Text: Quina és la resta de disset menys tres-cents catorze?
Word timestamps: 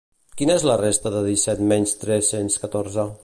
Quina 0.39 0.55
és 0.59 0.63
la 0.69 0.77
resta 0.81 1.11
de 1.17 1.21
disset 1.27 1.63
menys 1.75 1.95
tres-cents 2.05 2.57
catorze? 2.65 3.09